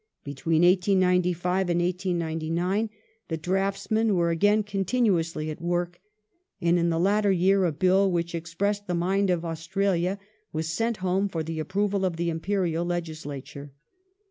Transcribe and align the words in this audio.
Between 0.23 0.63
1895 0.63 1.69
and 1.69 1.79
1899 1.79 2.89
the 3.27 3.37
dniftsraen 3.37 4.15
were 4.15 4.31
again 4.31 4.63
continuously 4.63 5.51
at 5.51 5.61
work, 5.61 6.01
and 6.59 6.79
in 6.79 6.89
the 6.89 6.97
latter 6.97 7.31
year 7.31 7.65
a 7.65 7.71
Bill, 7.71 8.09
which 8.11 8.33
expressed 8.33 8.87
the 8.87 8.95
mind 8.95 9.29
of 9.29 9.45
Australia, 9.45 10.17
was 10.51 10.67
sent 10.67 10.97
home 11.05 11.27
for 11.29 11.43
the 11.43 11.59
approval 11.59 12.03
of 12.03 12.15
the 12.17 12.29
Imf>erial 12.29 12.83
Legislature. 12.83 13.73